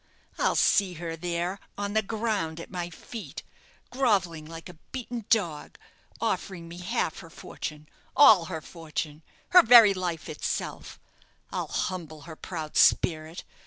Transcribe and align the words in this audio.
I'll 0.39 0.55
see 0.55 0.95
her 0.95 1.15
there, 1.15 1.59
on 1.77 1.93
the 1.93 2.01
ground 2.01 2.59
at 2.59 2.71
my 2.71 2.89
feet, 2.89 3.43
grovelling 3.91 4.47
like 4.47 4.67
a 4.67 4.79
beaten 4.91 5.25
dog, 5.29 5.77
offering 6.19 6.67
me 6.67 6.79
half 6.79 7.19
her 7.19 7.29
fortune 7.29 7.87
all 8.15 8.45
her 8.45 8.61
fortune 8.61 9.21
her 9.49 9.61
very 9.61 9.93
life 9.93 10.27
itself! 10.27 10.99
I'll 11.51 11.67
humble 11.67 12.21
her 12.21 12.35
proud 12.35 12.77
spirit! 12.77 13.43